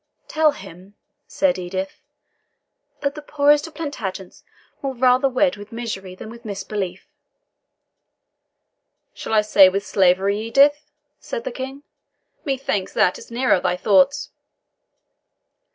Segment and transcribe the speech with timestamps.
[0.27, 0.95] "Tell him,"
[1.27, 2.01] said Edith,
[3.01, 4.43] "that the poorest of the Plantagenets
[4.81, 7.07] will rather wed with misery than with misbelief."
[9.13, 11.83] "Shall I say with slavery, Edith?" said the King.
[12.43, 14.31] "Methinks that is nearer thy thoughts."